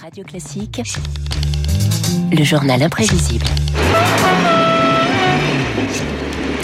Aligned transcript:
Radio 0.00 0.22
Classique, 0.22 0.80
le 2.30 2.44
journal 2.44 2.80
imprévisible. 2.82 3.46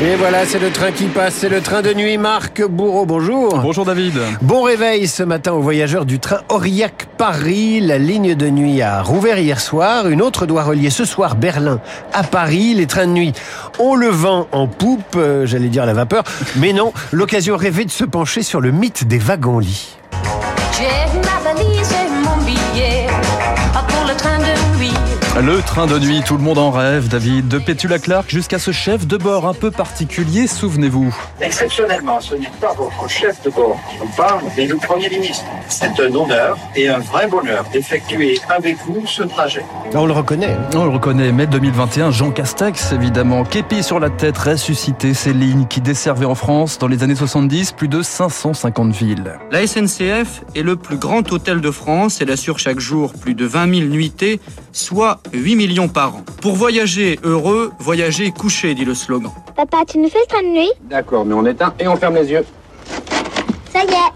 Et 0.00 0.14
voilà, 0.16 0.46
c'est 0.46 0.60
le 0.60 0.70
train 0.70 0.92
qui 0.92 1.06
passe, 1.06 1.34
c'est 1.34 1.48
le 1.48 1.60
train 1.60 1.82
de 1.82 1.92
nuit. 1.92 2.16
Marc 2.16 2.62
Bourreau, 2.64 3.06
bonjour. 3.06 3.58
Bonjour 3.58 3.84
David. 3.84 4.14
Bon 4.42 4.62
réveil 4.62 5.08
ce 5.08 5.24
matin 5.24 5.52
aux 5.52 5.60
voyageurs 5.60 6.04
du 6.04 6.20
train 6.20 6.42
Aurillac-Paris. 6.48 7.80
La 7.80 7.98
ligne 7.98 8.36
de 8.36 8.48
nuit 8.50 8.82
a 8.82 9.02
rouvert 9.02 9.38
hier 9.38 9.60
soir. 9.60 10.06
Une 10.06 10.22
autre 10.22 10.46
doit 10.46 10.62
relier 10.62 10.90
ce 10.90 11.04
soir 11.04 11.34
Berlin 11.34 11.80
à 12.12 12.22
Paris. 12.22 12.74
Les 12.74 12.86
trains 12.86 13.06
de 13.06 13.12
nuit 13.12 13.32
ont 13.80 13.96
le 13.96 14.08
vent 14.08 14.46
en 14.52 14.68
poupe, 14.68 15.16
euh, 15.16 15.44
j'allais 15.44 15.68
dire 15.68 15.86
la 15.86 15.94
vapeur. 15.94 16.22
Mais 16.56 16.72
non, 16.72 16.92
l'occasion 17.10 17.56
rêvée 17.56 17.84
de 17.84 17.90
se 17.90 18.04
pencher 18.04 18.42
sur 18.42 18.60
le 18.60 18.70
mythe 18.70 19.08
des 19.08 19.18
wagons-lits. 19.18 19.96
J'ai 20.76 21.20
ma 21.20 21.52
valise 21.52 22.03
Le 25.42 25.60
train 25.62 25.86
de 25.86 25.98
nuit, 25.98 26.22
tout 26.24 26.36
le 26.36 26.44
monde 26.44 26.58
en 26.58 26.70
rêve, 26.70 27.08
David. 27.08 27.48
De 27.48 27.58
Pétula 27.58 27.98
Clark 27.98 28.30
jusqu'à 28.30 28.60
ce 28.60 28.70
chef 28.70 29.04
de 29.04 29.16
bord 29.16 29.48
un 29.48 29.52
peu 29.52 29.72
particulier, 29.72 30.46
souvenez-vous. 30.46 31.12
Exceptionnellement, 31.40 32.20
ce 32.20 32.36
n'est 32.36 32.52
pas 32.60 32.72
votre 32.74 33.10
chef 33.10 33.42
de 33.42 33.50
bord 33.50 33.76
qui 33.90 33.98
nous 33.98 34.08
parle, 34.16 34.42
mais 34.56 34.68
le 34.68 34.76
Premier 34.76 35.08
ministre. 35.08 35.44
C'est 35.68 35.98
un 35.98 36.14
honneur 36.14 36.56
et 36.76 36.88
un 36.88 37.00
vrai 37.00 37.26
bonheur 37.26 37.64
d'effectuer 37.72 38.38
avec 38.48 38.76
vous 38.86 39.04
ce 39.08 39.24
trajet. 39.24 39.64
On 39.92 40.06
le 40.06 40.12
reconnaît. 40.12 40.56
On 40.76 40.84
le 40.84 40.90
reconnaît, 40.90 41.32
mai 41.32 41.48
2021, 41.48 42.12
Jean 42.12 42.30
Castex, 42.30 42.92
évidemment. 42.92 43.42
Képi 43.42 43.82
sur 43.82 43.98
la 43.98 44.10
tête, 44.10 44.38
ressuscité 44.38 45.14
ces 45.14 45.32
lignes 45.32 45.66
qui 45.66 45.80
desservaient 45.80 46.26
en 46.26 46.36
France, 46.36 46.78
dans 46.78 46.86
les 46.86 47.02
années 47.02 47.16
70, 47.16 47.72
plus 47.72 47.88
de 47.88 48.02
550 48.02 48.92
villes. 48.94 49.32
La 49.50 49.66
SNCF 49.66 50.44
est 50.54 50.62
le 50.62 50.76
plus 50.76 50.96
grand 50.96 51.32
hôtel 51.32 51.60
de 51.60 51.70
France. 51.72 52.20
Elle 52.20 52.30
assure 52.30 52.60
chaque 52.60 52.78
jour 52.78 53.12
plus 53.14 53.34
de 53.34 53.46
20 53.46 53.74
000 53.74 53.88
nuitées, 53.88 54.40
soit 54.74 55.20
8 55.32 55.56
millions 55.56 55.88
par 55.88 56.16
an. 56.16 56.24
Pour 56.42 56.56
voyager 56.56 57.18
heureux, 57.22 57.72
voyager 57.78 58.30
couché, 58.30 58.74
dit 58.74 58.84
le 58.84 58.94
slogan. 58.94 59.30
Papa, 59.56 59.84
tu 59.88 59.98
nous 59.98 60.08
fais 60.10 60.18
le 60.20 60.26
train 60.26 60.42
de 60.42 60.48
nuit? 60.48 60.72
D'accord, 60.82 61.24
mais 61.24 61.32
on 61.34 61.46
éteint 61.46 61.72
et 61.78 61.88
on 61.88 61.96
ferme 61.96 62.16
les 62.16 62.30
yeux. 62.30 62.44
Ça 63.72 63.82
y 63.84 63.88
est. 63.88 64.12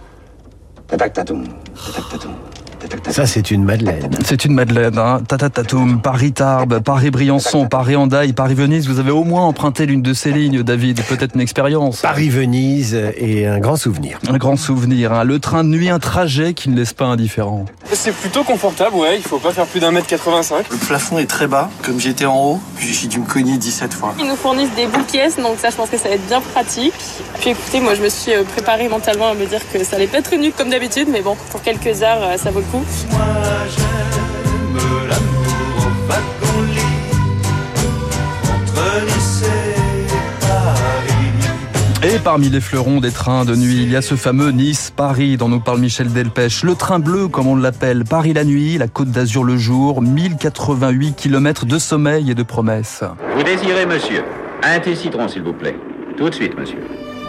Tatak 0.89 1.13
tatoum, 1.13 1.45
tatak 1.75 2.09
tatoum, 2.11 2.11
tatak 2.11 2.11
tatoum. 2.11 2.35
Ça, 3.11 3.27
c'est 3.27 3.51
une 3.51 3.65
madeleine. 3.65 4.11
C'est 4.25 4.45
une 4.45 4.53
Madeleine, 4.53 4.99
hein. 4.99 5.23
Tatatatoum, 5.27 6.01
Paris-Tarbes, 6.01 6.81
Paris-Briançon, 6.81 7.67
Paris-Hendaye, 7.67 8.33
Paris-Venise. 8.33 8.89
Vous 8.89 8.99
avez 8.99 9.11
au 9.11 9.25
moins 9.25 9.43
emprunté 9.43 9.87
l'une 9.87 10.03
de 10.03 10.13
ces 10.13 10.33
lignes, 10.33 10.63
David. 10.63 11.03
Peut-être 11.05 11.35
une 11.35 11.41
expérience. 11.41 12.01
Paris-Venise 12.01 12.95
et 13.17 13.47
un 13.47 13.59
grand 13.59 13.77
souvenir. 13.77 14.19
Un 14.29 14.37
grand 14.37 14.57
souvenir, 14.57 15.13
hein. 15.13 15.25
le 15.25 15.39
train 15.39 15.65
de 15.65 15.69
nuit, 15.69 15.89
un 15.89 15.99
trajet 15.99 16.55
qui 16.55 16.69
ne 16.71 16.77
laisse 16.77 16.93
pas 16.93 17.07
indifférent. 17.07 17.65
C'est 17.93 18.15
plutôt 18.15 18.45
confortable, 18.45 18.97
ouais, 18.97 19.17
il 19.17 19.23
faut 19.23 19.39
pas 19.39 19.53
faire 19.53 19.67
plus 19.67 19.81
d'un 19.81 19.91
mètre 19.91 20.07
85. 20.07 20.67
Le 20.71 20.77
plafond 20.77 21.19
est 21.19 21.27
très 21.27 21.47
bas, 21.47 21.71
comme 21.83 21.99
j'étais 21.99 22.27
en 22.27 22.37
haut, 22.37 22.61
j'ai 22.79 23.09
dû 23.09 23.21
me 23.21 23.27
cogner 23.27 23.57
17 23.57 23.95
fois. 23.95 24.15
Ils 24.19 24.27
nous 24.27 24.37
fournissent 24.37 24.75
des 24.75 24.87
boules 24.87 25.05
pièces, 25.05 25.37
donc 25.37 25.59
ça, 25.59 25.71
je 25.71 25.77
pense 25.77 25.91
que 25.91 25.97
ça 25.97 26.09
va 26.09 26.15
être 26.15 26.27
bien 26.27 26.41
pratique. 26.41 26.95
Puis 27.41 27.51
écoutez, 27.51 27.81
moi, 27.81 27.95
je 27.95 28.03
me 28.03 28.09
suis 28.09 28.33
euh, 28.35 28.45
préparée 28.45 28.89
mentalement 28.89 29.29
à 29.31 29.35
me 29.35 29.47
dire 29.47 29.61
que 29.73 29.83
ça 29.85 29.97
allait 29.97 30.07
pas 30.07 30.19
être 30.19 30.33
une 30.33 30.43
nuit 30.43 30.53
comme 30.53 30.71
d'habitude, 30.71 31.09
mais 31.11 31.23
bon, 31.23 31.37
pour 31.51 31.63
quelques 31.63 32.03
heures, 32.03 32.23
euh, 32.23 32.37
ça 32.37 32.51
vaut 32.51 32.61
le 32.61 32.67
Et 42.03 42.19
parmi 42.23 42.49
les 42.49 42.61
fleurons 42.61 43.01
des 43.01 43.11
trains 43.11 43.45
de 43.45 43.57
nuit, 43.57 43.83
il 43.83 43.91
y 43.91 43.97
a 43.97 44.03
ce 44.03 44.15
fameux 44.15 44.51
Nice-Paris 44.51 45.37
dont 45.37 45.49
nous 45.49 45.61
parle 45.61 45.81
Michel 45.81 46.13
Delpech. 46.13 46.63
Le 46.63 46.75
train 46.75 46.99
bleu, 46.99 47.29
comme 47.29 47.47
on 47.47 47.57
l'appelle, 47.57 48.05
Paris 48.05 48.35
la 48.35 48.45
nuit, 48.45 48.79
la 48.79 48.87
côte 48.87 49.11
d'Azur 49.11 49.45
le 49.45 49.57
jour, 49.57 50.03
1088 50.03 51.17
km 51.17 51.67
de 51.67 51.79
sommeil 51.79 52.31
et 52.31 52.35
de 52.35 52.43
promesses. 52.43 53.03
Vous 53.37 53.43
désirez, 53.43 53.87
monsieur 53.87 54.23
Un 54.63 54.79
thé 54.79 54.95
citron, 54.95 55.27
s'il 55.27 55.43
vous 55.43 55.55
plaît. 55.55 55.77
Tout 56.17 56.29
de 56.29 56.35
suite, 56.35 56.57
monsieur. 56.59 56.79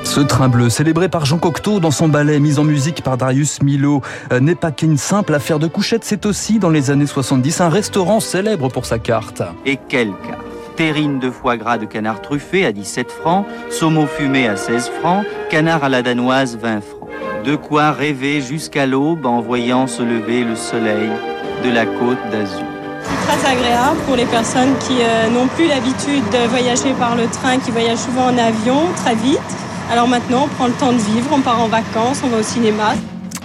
Ce 0.03 0.21
train 0.21 0.49
bleu, 0.49 0.69
célébré 0.69 1.09
par 1.09 1.25
Jean 1.25 1.37
Cocteau 1.37 1.79
dans 1.79 1.91
son 1.91 2.07
ballet, 2.07 2.39
mis 2.39 2.57
en 2.57 2.63
musique 2.63 3.03
par 3.03 3.17
Darius 3.17 3.61
Milhaud, 3.61 4.01
euh, 4.31 4.39
n'est 4.39 4.55
pas 4.55 4.71
qu'une 4.71 4.97
simple 4.97 5.33
affaire 5.33 5.59
de 5.59 5.67
couchette, 5.67 6.03
c'est 6.03 6.25
aussi, 6.25 6.59
dans 6.59 6.69
les 6.69 6.89
années 6.89 7.05
70, 7.05 7.61
un 7.61 7.69
restaurant 7.69 8.19
célèbre 8.19 8.69
pour 8.69 8.85
sa 8.85 8.97
carte. 8.97 9.43
Et 9.65 9.77
quelle 9.87 10.11
carte? 10.27 10.41
Terrine 10.75 11.19
de 11.19 11.29
foie 11.29 11.57
gras 11.57 11.77
de 11.77 11.85
canard 11.85 12.21
truffé 12.21 12.65
à 12.65 12.71
17 12.71 13.11
francs, 13.11 13.45
saumon 13.69 14.07
fumé 14.07 14.47
à 14.47 14.55
16 14.55 14.89
francs, 14.99 15.25
canard 15.49 15.83
à 15.83 15.89
la 15.89 16.01
danoise 16.01 16.57
20 16.57 16.81
francs. 16.81 17.09
De 17.45 17.55
quoi 17.55 17.91
rêver 17.91 18.41
jusqu'à 18.41 18.85
l'aube 18.85 19.25
en 19.25 19.41
voyant 19.41 19.87
se 19.87 20.01
lever 20.01 20.43
le 20.43 20.55
soleil 20.55 21.09
de 21.63 21.69
la 21.69 21.85
côte 21.85 22.17
d'Azur. 22.31 22.65
Très 23.27 23.51
agréable 23.51 23.99
pour 24.05 24.15
les 24.15 24.25
personnes 24.25 24.73
qui 24.79 24.97
euh, 25.01 25.29
n'ont 25.29 25.47
plus 25.47 25.67
l'habitude 25.67 26.23
de 26.31 26.47
voyager 26.47 26.93
par 26.93 27.15
le 27.15 27.27
train, 27.27 27.59
qui 27.59 27.71
voyagent 27.71 27.99
souvent 27.99 28.25
en 28.25 28.37
avion, 28.37 28.87
très 28.95 29.15
vite. 29.15 29.39
Alors 29.91 30.07
maintenant, 30.07 30.43
on 30.45 30.47
prend 30.47 30.67
le 30.67 30.73
temps 30.73 30.93
de 30.93 30.97
vivre, 30.97 31.29
on 31.31 31.41
part 31.41 31.59
en 31.59 31.67
vacances, 31.67 32.21
on 32.23 32.27
va 32.27 32.37
au 32.37 32.43
cinéma. 32.43 32.93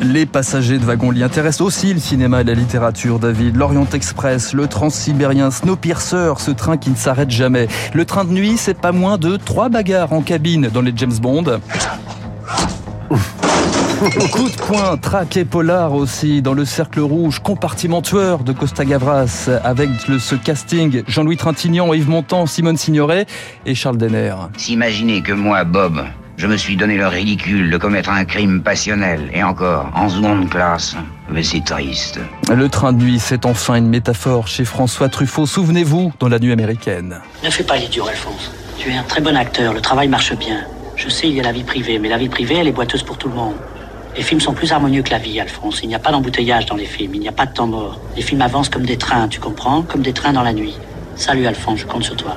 Les 0.03 0.27
passagers 0.27 0.79
de 0.79 0.85
wagon-lit 0.85 1.23
intéressent 1.23 1.63
aussi 1.67 1.95
le 1.95 2.01
cinéma 2.01 2.43
et 2.43 2.45
la 2.45 2.55
littérature, 2.55 3.19
David. 3.19 3.57
L'Orient 3.57 3.87
Express, 3.93 4.53
le 4.53 4.67
Transsibérien, 4.67 5.51
Snowpiercer, 5.51 6.35
ce 6.39 6.51
train 6.51 6.77
qui 6.77 6.91
ne 6.91 6.97
s'arrête 6.97 7.31
jamais. 7.31 7.69
Le 7.95 8.05
train 8.05 8.25
de 8.25 8.31
nuit, 8.31 8.57
c'est 8.59 8.79
pas 8.79 8.93
moins 8.93 9.17
de 9.17 9.37
trois 9.37 9.69
bagarres 9.71 10.13
en 10.13 10.21
cabine 10.21 10.69
dans 10.69 10.83
les 10.83 10.93
James 10.97 11.17
Bond. 11.21 11.61
Coup 14.33 14.51
de 14.51 14.57
poing, 14.67 14.99
traque 14.99 15.39
et 15.39 15.47
polar 15.47 15.95
aussi 15.95 16.43
dans 16.43 16.53
le 16.53 16.67
cercle 16.67 17.01
rouge, 17.01 17.39
compartiment 17.39 18.03
tueur 18.03 18.45
de 18.45 18.53
Costa 18.53 18.85
Gavras 18.85 19.49
avec 19.63 19.89
le, 20.09 20.19
ce 20.19 20.35
casting 20.35 21.05
Jean-Louis 21.07 21.39
Trintignant, 21.39 21.95
Yves 21.95 22.11
Montand, 22.11 22.45
Simone 22.47 22.77
Signoret 22.77 23.27
et 23.65 23.75
Charles 23.75 23.97
Denner. 23.97 24.35
S'imaginer 24.59 25.23
que 25.23 25.33
moi, 25.33 25.65
Bob, 25.65 26.05
je 26.37 26.47
me 26.47 26.57
suis 26.57 26.77
donné 26.77 26.97
le 26.97 27.07
ridicule 27.07 27.71
de 27.71 27.77
commettre 27.77 28.11
un 28.11 28.25
crime 28.25 28.63
passionnel, 28.63 29.31
et 29.33 29.43
encore, 29.43 29.91
en 29.95 30.09
seconde 30.09 30.51
classe. 30.51 30.97
Mais 31.31 31.43
c'est 31.43 31.65
triste. 31.65 32.19
Le 32.53 32.69
train 32.69 32.93
de 32.93 33.03
nuit, 33.03 33.19
c'est 33.19 33.47
enfin 33.47 33.77
une 33.77 33.89
métaphore 33.89 34.47
chez 34.47 34.65
François 34.65 35.09
Truffaut. 35.09 35.47
Souvenez-vous, 35.47 36.13
dans 36.19 36.29
la 36.29 36.39
nuit 36.39 36.53
américaine. 36.53 37.21
Ne 37.43 37.51
fais 37.51 37.65
pas 37.65 37.77
l'idiot, 37.77 38.07
Alphonse. 38.09 38.51
Tu 38.79 38.91
es 38.91 38.97
un 38.97 39.05
très 39.05 39.21
bon 39.21 39.37
acteur, 39.37 39.73
le 39.73 39.81
travail 39.81 40.09
marche 40.09 40.37
bien. 40.37 40.61
Je 40.97 41.09
sais, 41.09 41.29
il 41.29 41.35
y 41.35 41.41
a 41.41 41.43
la 41.43 41.53
vie 41.53 41.65
privée, 41.65 41.99
mais 41.99 42.09
la 42.09 42.19
vie 42.19 42.29
privée, 42.29 42.57
elle 42.57 42.69
est 42.69 42.73
boiteuse 42.73 43.03
pour 43.03 43.17
tout 43.17 43.29
le 43.29 43.35
monde. 43.35 43.55
Les 44.17 44.23
films 44.23 44.41
sont 44.41 44.53
plus 44.53 44.71
harmonieux 44.71 45.03
que 45.03 45.11
la 45.11 45.19
vie, 45.19 45.41
Alphonse. 45.41 45.81
Il 45.83 45.89
n'y 45.89 45.95
a 45.95 45.99
pas 45.99 46.13
d'embouteillage 46.13 46.67
dans 46.67 46.77
les 46.77 46.85
films, 46.85 47.15
il 47.15 47.21
n'y 47.21 47.29
a 47.29 47.33
pas 47.33 47.47
de 47.47 47.53
temps 47.53 47.67
mort. 47.67 47.99
Les 48.17 48.23
films 48.23 48.43
avancent 48.43 48.69
comme 48.69 48.87
des 48.87 48.97
trains, 48.97 49.27
tu 49.29 49.41
comprends? 49.41 49.83
Comme 49.83 50.03
des 50.03 50.13
trains 50.13 50.33
dans 50.33 50.43
la 50.43 50.53
nuit. 50.53 50.77
Salut, 51.17 51.47
Alphonse, 51.47 51.81
je 51.81 51.87
compte 51.87 52.05
sur 52.05 52.17
toi. 52.17 52.37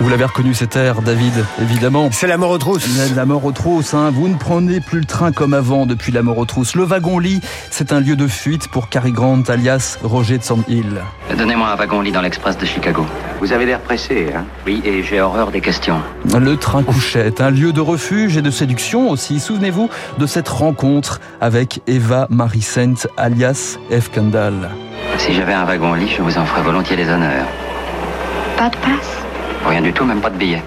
Vous 0.00 0.08
l'avez 0.08 0.24
reconnu 0.24 0.54
cet 0.54 0.76
air, 0.76 1.02
David, 1.02 1.44
évidemment. 1.60 2.08
C'est 2.10 2.26
la 2.26 2.38
mort 2.38 2.50
aux 2.50 2.58
trousses. 2.58 2.88
La, 2.96 3.14
la 3.14 3.26
mort 3.26 3.44
aux 3.44 3.52
trousses, 3.52 3.92
hein. 3.92 4.10
vous 4.10 4.28
ne 4.28 4.34
prenez 4.34 4.80
plus 4.80 5.00
le 5.00 5.04
train 5.04 5.30
comme 5.30 5.52
avant 5.52 5.84
depuis 5.84 6.10
la 6.10 6.22
mort 6.22 6.38
aux 6.38 6.46
trousses. 6.46 6.74
Le 6.74 6.84
wagon-lit, 6.84 7.42
c'est 7.70 7.92
un 7.92 8.00
lieu 8.00 8.16
de 8.16 8.26
fuite 8.26 8.68
pour 8.68 8.88
Cary 8.88 9.12
Grant, 9.12 9.42
alias 9.48 9.98
Roger 10.02 10.38
de 10.38 10.72
Hill. 10.72 11.02
Donnez-moi 11.36 11.68
un 11.68 11.76
wagon-lit 11.76 12.12
dans 12.12 12.22
l'express 12.22 12.56
de 12.56 12.64
Chicago. 12.64 13.04
Vous 13.40 13.52
avez 13.52 13.66
l'air 13.66 13.80
pressé, 13.80 14.28
hein 14.34 14.44
Oui, 14.66 14.80
et 14.86 15.02
j'ai 15.02 15.20
horreur 15.20 15.50
des 15.50 15.60
questions. 15.60 16.00
Le 16.34 16.56
train 16.56 16.82
couchette, 16.82 17.42
un 17.42 17.50
lieu 17.50 17.74
de 17.74 17.82
refuge 17.82 18.38
et 18.38 18.42
de 18.42 18.50
séduction 18.50 19.10
aussi. 19.10 19.38
Souvenez-vous 19.38 19.90
de 20.18 20.26
cette 20.26 20.48
rencontre 20.48 21.20
avec 21.42 21.82
Eva 21.86 22.26
Marie 22.30 22.62
Saint, 22.62 22.94
alias 23.18 23.76
F. 23.90 24.10
Kendall. 24.10 24.70
Si 25.18 25.34
j'avais 25.34 25.52
un 25.52 25.66
wagon-lit, 25.66 26.08
je 26.16 26.22
vous 26.22 26.38
en 26.38 26.46
ferais 26.46 26.62
volontiers 26.62 26.96
les 26.96 27.08
honneurs. 27.10 27.46
Pas 28.56 28.70
de 28.70 28.76
passe? 28.76 29.29
Rien 29.66 29.82
du 29.82 29.92
tout, 29.92 30.04
même 30.04 30.20
pas 30.20 30.30
de 30.30 30.36
billets. 30.36 30.62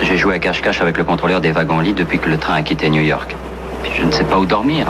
J'ai 0.00 0.16
joué 0.16 0.34
à 0.34 0.38
cache-cache 0.38 0.80
avec 0.80 0.96
le 0.96 1.04
contrôleur 1.04 1.40
des 1.40 1.52
wagons-lits 1.52 1.92
depuis 1.92 2.18
que 2.18 2.28
le 2.28 2.38
train 2.38 2.54
a 2.54 2.62
quitté 2.62 2.88
New 2.88 3.02
York. 3.02 3.36
Puis 3.82 3.92
je 3.98 4.04
ne 4.04 4.10
sais 4.10 4.24
pas 4.24 4.38
où 4.38 4.46
dormir. 4.46 4.86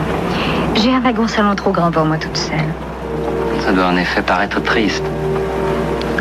J'ai 0.75 0.93
un 0.93 1.01
wagon 1.01 1.27
salon 1.27 1.55
trop 1.55 1.71
grand 1.71 1.91
pour 1.91 2.05
moi 2.05 2.17
toute 2.17 2.37
seule. 2.37 2.59
Ça 3.65 3.71
doit 3.71 3.87
en 3.87 3.97
effet 3.97 4.21
paraître 4.21 4.61
triste. 4.63 5.03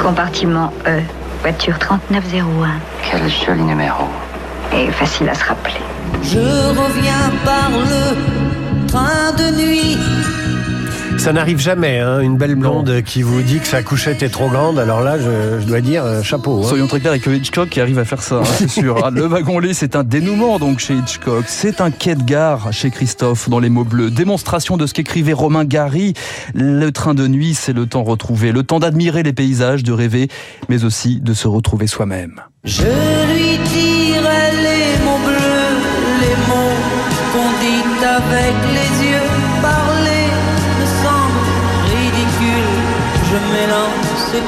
Compartiment 0.01 0.73
E, 0.87 1.01
voiture 1.43 1.79
3901. 1.79 2.69
Quel 3.03 3.29
joli 3.29 3.63
numéro. 3.63 4.05
Et 4.75 4.91
facile 4.91 5.29
à 5.29 5.35
se 5.35 5.45
rappeler. 5.45 5.81
Je 6.23 6.39
reviens 6.39 7.31
par 7.45 7.71
le. 7.71 8.40
Ça 11.21 11.35
n'arrive 11.35 11.59
jamais, 11.59 11.99
hein, 11.99 12.21
une 12.21 12.39
belle 12.39 12.55
blonde 12.55 13.03
qui 13.05 13.21
vous 13.21 13.43
dit 13.43 13.59
que 13.61 13.67
sa 13.67 13.83
couchette 13.83 14.23
est 14.23 14.31
trop 14.31 14.49
grande. 14.49 14.79
Alors 14.79 15.03
là, 15.03 15.19
je, 15.19 15.61
je 15.61 15.67
dois 15.67 15.83
dire, 15.83 16.03
euh, 16.03 16.23
chapeau. 16.23 16.63
hein. 16.65 16.67
Soyons 16.67 16.87
très 16.87 16.99
clairs 16.99 17.13
avec 17.13 17.27
Hitchcock 17.27 17.69
qui 17.69 17.79
arrive 17.79 17.99
à 17.99 18.07
faire 18.07 18.23
ça, 18.23 18.37
hein, 18.37 18.45
c'est 18.57 18.71
sûr. 18.71 19.05
Ah, 19.05 19.11
le 19.11 19.27
wagon-lit, 19.27 19.75
c'est 19.75 19.97
un 19.97 20.03
dénouement 20.03 20.59
donc 20.59 20.79
chez 20.79 20.95
Hitchcock. 20.95 21.45
C'est 21.47 21.83
un 21.83 21.91
quai 21.91 22.15
de 22.15 22.23
gare 22.23 22.73
chez 22.73 22.91
Christophe 22.91 23.51
dans 23.51 23.59
les 23.59 23.69
mots 23.69 23.85
bleus. 23.85 24.11
Démonstration 24.11 24.79
de 24.79 24.87
ce 24.87 24.95
qu'écrivait 24.95 25.35
Romain 25.35 25.67
Gary. 25.67 26.15
Le 26.55 26.91
train 26.91 27.13
de 27.13 27.29
nuit, 27.29 27.53
c'est 27.53 27.75
le 27.75 27.85
temps 27.85 28.03
retrouvé. 28.03 28.51
Le 28.51 28.63
temps 28.63 28.81
d'admirer 28.81 29.23
les 29.23 29.35
paysages, 29.35 29.83
de 29.83 29.93
rêver, 29.93 30.29
mais 30.71 30.85
aussi 30.85 31.21
de 31.21 31.35
se 31.35 31.47
retrouver 31.47 31.87
soi-même. 31.87 32.41
Je 32.65 32.83
lui 32.83 33.59
dirai 33.69 34.60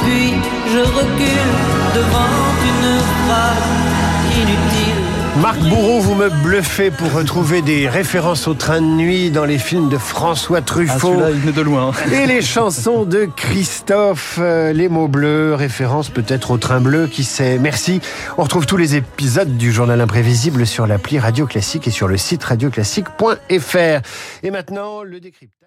je 0.01 0.79
recule 0.79 1.53
devant 1.95 2.33
une 2.65 3.01
phrase 3.27 4.37
inutile. 4.37 5.03
Marc 5.41 5.59
Bourreau, 5.61 6.01
vous 6.01 6.15
me 6.15 6.29
bluffez 6.29 6.91
pour 6.91 7.11
retrouver 7.13 7.63
des 7.63 7.89
références 7.89 8.47
au 8.49 8.55
train 8.55 8.81
de 8.81 8.87
nuit 8.87 9.31
dans 9.31 9.45
les 9.47 9.59
films 9.59 9.89
de 9.89 9.97
François 9.99 10.59
Ah, 10.59 10.63
Truffaut. 10.63 11.09
celui-là, 11.09 11.31
il 11.31 11.37
venait 11.37 11.53
de 11.53 11.61
loin. 11.63 11.91
Et 12.13 12.27
les 12.27 12.43
chansons 12.43 13.05
de 13.05 13.27
Christophe, 13.37 14.39
euh, 14.41 14.73
les 14.73 14.89
mots 14.89 15.09
bleus, 15.09 15.55
référence 15.55 16.11
peut-être 16.11 16.51
au 16.51 16.59
train 16.59 16.81
bleu, 16.81 17.07
qui 17.07 17.25
sait. 17.25 17.59
Merci. 17.59 18.01
On 18.39 18.43
retrouve 18.43 18.67
tous 18.67 18.77
les 18.77 18.95
épisodes 18.97 19.57
du 19.57 19.73
journal 19.73 20.01
imprévisible 20.01 20.67
sur 20.67 20.87
l'appli 20.87 21.19
Radio 21.19 21.47
Classique 21.47 21.89
et 21.89 21.91
sur 21.93 22.09
le 22.09 22.19
site 22.19 22.45
radioclassique.fr. 22.45 24.01
Et 24.43 24.51
maintenant, 24.51 25.03
le 25.03 25.19
décryptage. 25.19 25.62